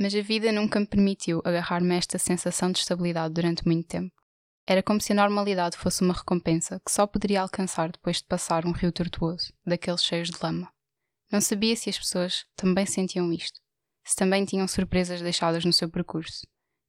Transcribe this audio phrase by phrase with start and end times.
[0.00, 4.10] Mas a vida nunca me permitiu agarrar-me a esta sensação de estabilidade durante muito tempo.
[4.66, 8.64] Era como se a normalidade fosse uma recompensa que só poderia alcançar depois de passar
[8.64, 10.72] um rio tortuoso, daqueles cheios de lama.
[11.30, 13.60] Não sabia se as pessoas também sentiam isto,
[14.02, 16.46] se também tinham surpresas deixadas no seu percurso.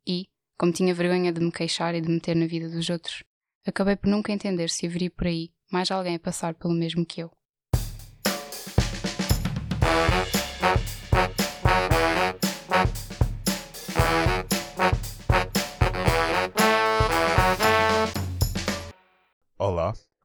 [0.07, 3.25] E, como tinha vergonha de me queixar e de meter na vida dos outros,
[3.67, 7.21] acabei por nunca entender se haveria por aí mais alguém a passar pelo mesmo que
[7.21, 7.31] eu.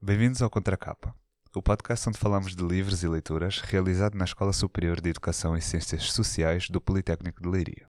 [0.01, 1.15] Bem-vindos ao Contracapa,
[1.55, 5.63] o podcast onde falamos de livros e leituras realizado na Escola Superior de Educação e
[5.63, 7.87] Ciências Sociais do Politécnico de Leiria.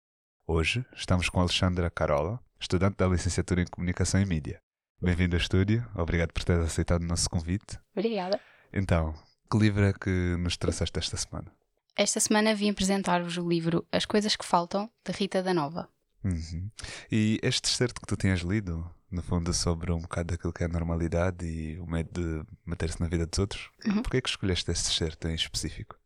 [0.47, 4.59] Hoje estamos com Alexandra Carola, estudante da licenciatura em Comunicação e Mídia.
[4.99, 7.79] Bem-vindo ao estúdio, obrigado por teres aceitado o nosso convite.
[7.95, 8.39] Obrigada.
[8.73, 9.13] Então,
[9.49, 11.51] que livro é que nos trouxeste esta semana?
[11.95, 15.87] Esta semana vim apresentar-vos o livro As Coisas que Faltam, de Rita da Nova.
[16.23, 16.69] Uhum.
[17.11, 20.65] E este excerto que tu tinhas lido, no fundo, sobre um bocado daquilo que é
[20.67, 24.01] a normalidade e o medo de meter-se na vida dos outros, Uhum.
[24.01, 25.97] porquê é que escolheste este excerto em específico?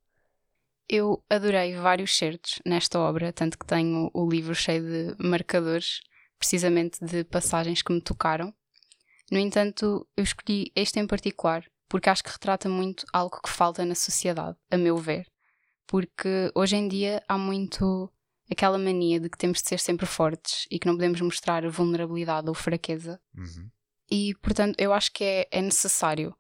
[0.87, 6.01] Eu adorei vários certos nesta obra, tanto que tenho o livro cheio de marcadores,
[6.37, 8.53] precisamente de passagens que me tocaram.
[9.31, 13.83] No entanto, eu escolhi este em particular porque acho que retrata muito algo que falta
[13.85, 15.27] na sociedade, a meu ver.
[15.87, 18.11] Porque hoje em dia há muito
[18.49, 22.47] aquela mania de que temos de ser sempre fortes e que não podemos mostrar vulnerabilidade
[22.47, 23.19] ou fraqueza.
[23.35, 23.69] Uhum.
[24.09, 26.35] E, portanto, eu acho que é, é necessário,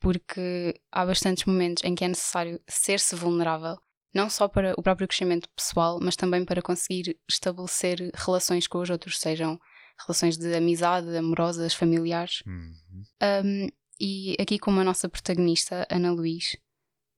[0.00, 3.76] porque há bastantes momentos em que é necessário ser-se vulnerável,
[4.14, 8.90] não só para o próprio crescimento pessoal, mas também para conseguir estabelecer relações com os
[8.90, 9.58] outros, sejam
[10.06, 12.42] relações de amizade, amorosas, familiares.
[12.46, 13.02] Uhum.
[13.44, 13.68] Um,
[14.00, 16.56] e aqui, como a nossa protagonista, Ana Luís,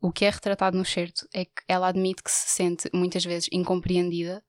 [0.02, 3.48] o que é retratado no certo é que ela admite que se sente muitas vezes
[3.52, 4.44] incompreendida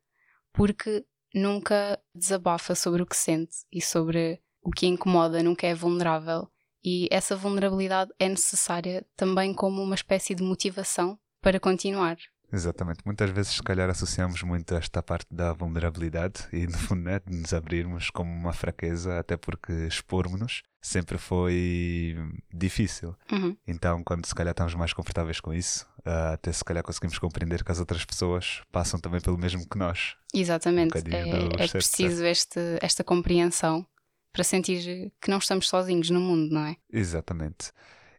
[0.51, 6.49] porque nunca desabafa sobre o que sente e sobre o que incomoda, nunca é vulnerável.
[6.83, 12.17] E essa vulnerabilidade é necessária também como uma espécie de motivação para continuar.
[12.53, 12.99] Exatamente.
[13.03, 17.35] Muitas vezes, se calhar, associamos muito esta parte da vulnerabilidade e, no fundo, né, de
[17.35, 22.15] nos abrirmos como uma fraqueza, até porque expormos-nos sempre foi
[22.53, 23.15] difícil.
[23.31, 23.55] Uhum.
[23.65, 27.63] Então, quando se calhar estamos mais confortáveis com isso, ah, até se calhar conseguimos compreender
[27.63, 30.15] que as outras pessoas passam também pelo mesmo que nós.
[30.33, 30.97] Exatamente.
[30.97, 33.87] Um é, é preciso este, esta compreensão
[34.33, 36.75] para sentir que não estamos sozinhos no mundo, não é?
[36.91, 37.71] Exatamente.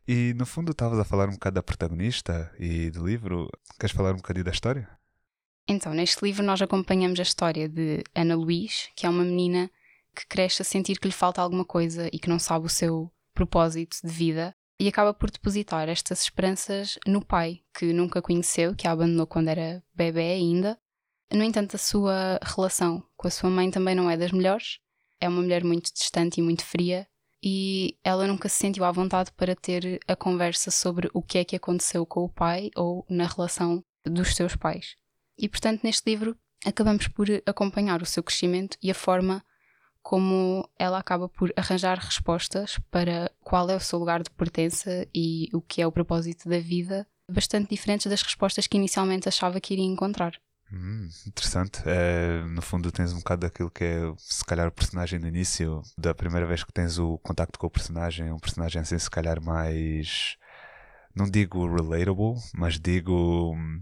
[0.06, 3.48] E, no fundo, estavas a falar um bocado da protagonista e do livro.
[3.78, 4.88] Queres falar um bocadinho da história?
[5.66, 9.70] Então, neste livro nós acompanhamos a história de Ana Luís, que é uma menina
[10.14, 13.10] que cresce a sentir que lhe falta alguma coisa e que não sabe o seu
[13.32, 18.86] propósito de vida e acaba por depositar estas esperanças no pai, que nunca conheceu, que
[18.86, 20.78] a abandonou quando era bebê ainda.
[21.32, 24.78] No entanto, a sua relação com a sua mãe também não é das melhores.
[25.18, 27.06] É uma mulher muito distante e muito fria
[27.46, 31.44] e ela nunca se sentiu à vontade para ter a conversa sobre o que é
[31.44, 34.96] que aconteceu com o pai ou na relação dos seus pais.
[35.38, 36.34] E portanto, neste livro,
[36.64, 39.44] acabamos por acompanhar o seu crescimento e a forma
[40.02, 45.50] como ela acaba por arranjar respostas para qual é o seu lugar de pertença e
[45.52, 49.74] o que é o propósito da vida, bastante diferentes das respostas que inicialmente achava que
[49.74, 50.40] iria encontrar.
[50.74, 51.80] Hum, interessante.
[51.86, 55.82] É, no fundo, tens um bocado daquilo que é, se calhar, o personagem no início,
[55.96, 59.40] da primeira vez que tens o contacto com o personagem, um personagem assim, se calhar,
[59.40, 60.36] mais.
[61.14, 63.80] Não digo relatable, mas digo hum,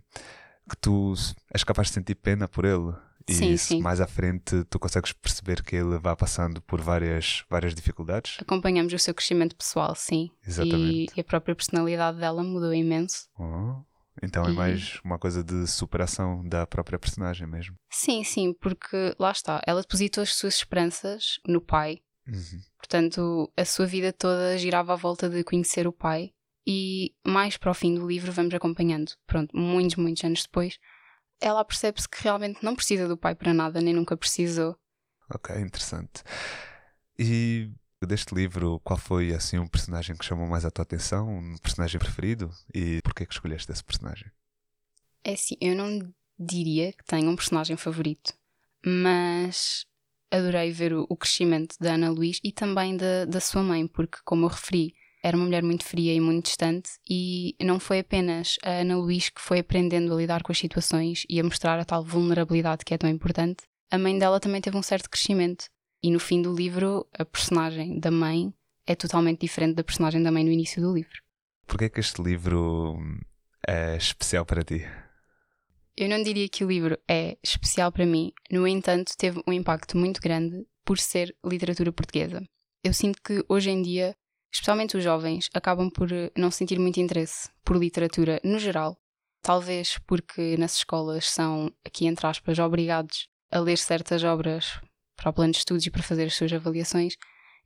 [0.69, 1.15] que tu
[1.51, 2.93] és capaz de sentir pena por ele.
[3.29, 3.81] E Sim, sim.
[3.81, 8.37] mais à frente tu consegues perceber que ele vai passando por várias, várias dificuldades.
[8.41, 10.31] Acompanhamos o seu crescimento pessoal, sim.
[10.47, 11.13] Exatamente.
[11.15, 13.29] E, e a própria personalidade dela mudou imenso.
[13.39, 13.77] Oh,
[14.23, 17.75] então é E- mais uma coisa de superação da própria personagem mesmo.
[17.91, 22.63] Sim, sim, porque lá está, ela depositou as suas esperanças no pai, Uhum.
[22.79, 26.33] Portanto, a sua vida toda girava à volta de conhecer o pai
[26.67, 29.13] e mais para o fim do livro vamos acompanhando.
[29.27, 30.79] Pronto, muitos, muitos anos depois,
[31.41, 34.77] ela percebe-se que realmente não precisa do pai para nada, nem nunca precisou.
[35.35, 36.23] Ok, interessante.
[37.19, 37.71] E
[38.07, 41.29] deste livro, qual foi assim um personagem que chamou mais a tua atenção?
[41.29, 42.51] Um personagem preferido?
[42.75, 44.31] E porquê que escolheste esse personagem?
[45.23, 48.33] É assim, eu não diria que tenho um personagem favorito,
[48.85, 49.87] mas
[50.31, 54.19] adorei ver o, o crescimento da Ana Luís e também da, da sua mãe, porque,
[54.25, 58.57] como eu referi, era uma mulher muito fria e muito distante, e não foi apenas
[58.65, 61.85] a Ana Luís que foi aprendendo a lidar com as situações e a mostrar a
[61.85, 63.63] tal vulnerabilidade que é tão importante.
[63.91, 65.67] A mãe dela também teve um certo crescimento,
[66.03, 68.53] e no fim do livro, a personagem da mãe
[68.85, 71.22] é totalmente diferente da personagem da mãe no início do livro.
[71.67, 73.21] Porquê que este livro hum,
[73.67, 74.85] é especial para ti?
[75.97, 79.97] Eu não diria que o livro é especial para mim, no entanto, teve um impacto
[79.97, 82.43] muito grande por ser literatura portuguesa.
[82.83, 84.17] Eu sinto que hoje em dia,
[84.53, 88.97] especialmente os jovens, acabam por não sentir muito interesse por literatura no geral.
[89.43, 94.81] Talvez porque nas escolas são, aqui entre aspas, obrigados a ler certas obras
[95.15, 97.17] para o plano de estudos e para fazer as suas avaliações,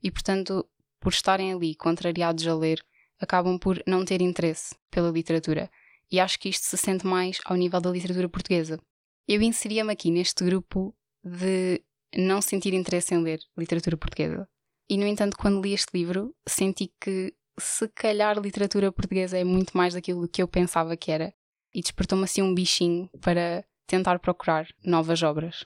[0.03, 0.67] e portanto,
[0.99, 2.83] por estarem ali contrariados a ler,
[3.19, 5.69] acabam por não ter interesse pela literatura.
[6.11, 8.79] E acho que isto se sente mais ao nível da literatura portuguesa.
[9.27, 11.83] Eu inseria-me aqui neste grupo de
[12.15, 14.47] não sentir interesse em ler literatura portuguesa.
[14.89, 19.75] E, no entanto, quando li este livro, senti que se calhar literatura portuguesa é muito
[19.75, 21.33] mais daquilo que eu pensava que era.
[21.73, 25.65] E despertou-me assim um bichinho para tentar procurar novas obras.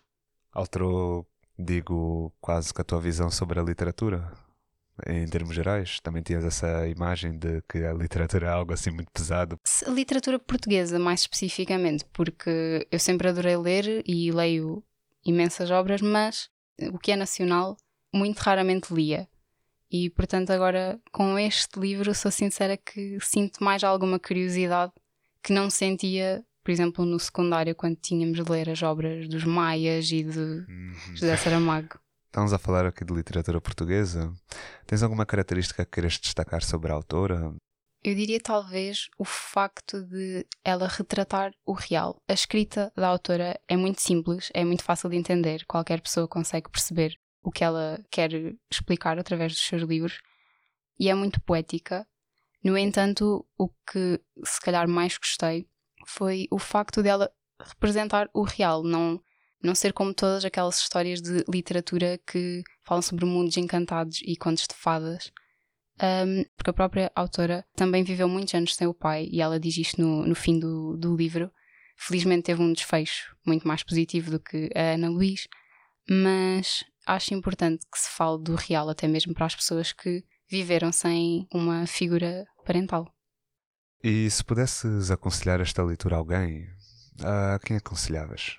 [0.52, 1.28] Alterou,
[1.58, 4.32] digo, quase que a tua visão sobre a literatura?
[5.08, 6.00] Em termos gerais?
[6.02, 9.60] Também tinhas essa imagem de que a literatura é algo assim muito pesado?
[9.86, 14.84] A literatura portuguesa, mais especificamente, porque eu sempre adorei ler e leio
[15.26, 16.50] imensas obras, mas
[16.92, 17.78] o que é nacional,
[18.14, 19.28] muito raramente lia.
[19.92, 24.94] E portanto, agora com este livro, sou sincera que sinto mais alguma curiosidade
[25.44, 30.10] que não sentia, por exemplo, no secundário, quando tínhamos de ler as obras dos Maias
[30.12, 30.94] e de uhum.
[31.14, 32.00] José Saramago.
[32.32, 34.34] Estamos a falar aqui de literatura portuguesa.
[34.88, 37.54] Tens alguma característica que queres destacar sobre a autora?
[38.02, 42.24] Eu diria talvez o facto de ela retratar o real.
[42.30, 46.72] A escrita da autora é muito simples, é muito fácil de entender, qualquer pessoa consegue
[46.72, 48.32] perceber o que ela quer
[48.72, 50.22] explicar através dos seus livros
[50.98, 52.08] e é muito poética.
[52.64, 55.68] No entanto, o que se calhar mais gostei
[56.08, 57.30] foi o facto dela
[57.60, 59.22] representar o real, não
[59.64, 64.68] não ser como todas aquelas histórias de literatura que falam sobre mundos encantados e contos
[64.68, 65.32] de fadas.
[66.02, 69.78] Um, porque a própria autora também viveu muitos anos sem o pai e ela diz
[69.78, 71.52] isto no, no fim do, do livro.
[71.96, 75.48] Felizmente teve um desfecho muito mais positivo do que a Ana Luís,
[76.10, 80.92] mas acho importante que se fale do real até mesmo para as pessoas que viveram
[80.92, 83.14] sem uma figura parental.
[84.04, 86.68] E se pudesses aconselhar esta leitura a alguém,
[87.24, 88.58] a quem aconselhavas?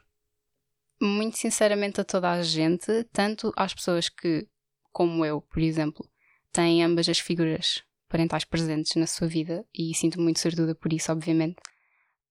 [1.05, 4.47] Muito sinceramente a toda a gente, tanto às pessoas que,
[4.93, 6.09] como eu, por exemplo,
[6.53, 11.11] têm ambas as figuras parentais presentes na sua vida e sinto muito sortuda por isso,
[11.11, 11.57] obviamente,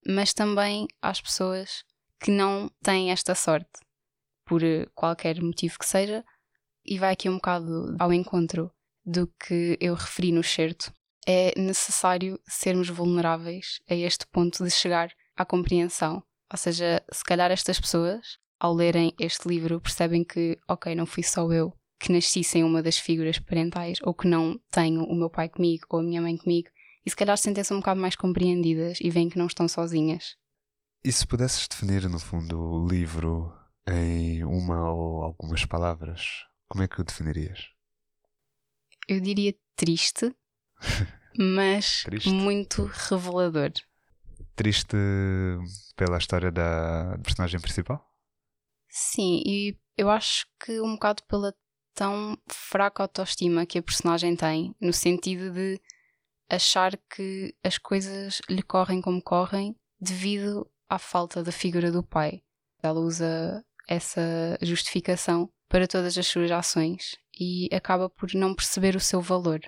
[0.07, 1.83] mas também às pessoas
[2.19, 3.79] que não têm esta sorte,
[4.45, 4.61] por
[4.93, 6.23] qualquer motivo que seja,
[6.85, 8.71] e vai aqui um bocado ao encontro
[9.03, 10.93] do que eu referi no certo.
[11.25, 16.23] É necessário sermos vulneráveis a este ponto de chegar à compreensão.
[16.51, 21.23] Ou seja, se calhar estas pessoas ao lerem este livro, percebem que, ok, não fui
[21.23, 25.29] só eu que nasci sem uma das figuras parentais, ou que não tenho o meu
[25.29, 26.69] pai comigo ou a minha mãe comigo,
[27.05, 30.35] e se calhar sentem-se um bocado mais compreendidas e veem que não estão sozinhas.
[31.03, 33.53] E se pudesses definir, no fundo, o livro
[33.87, 37.69] em uma ou algumas palavras, como é que o definirias?
[39.07, 40.35] Eu diria triste,
[41.37, 42.29] mas triste.
[42.29, 43.71] muito revelador.
[44.55, 44.97] Triste
[45.95, 48.10] pela história da personagem principal?
[48.93, 51.55] Sim, e eu acho que um bocado pela
[51.95, 55.79] tão fraca autoestima que a personagem tem, no sentido de
[56.49, 62.43] achar que as coisas lhe correm como correm devido à falta da figura do pai.
[62.83, 68.99] Ela usa essa justificação para todas as suas ações e acaba por não perceber o
[68.99, 69.61] seu valor.